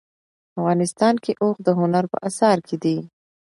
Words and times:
افغانستان 0.59 1.15
کې 1.23 1.31
اوښ 1.43 1.55
د 1.63 1.67
هنر 1.79 2.03
په 2.11 2.17
اثار 2.27 2.57
کې 2.67 2.75
دي. 2.83 2.97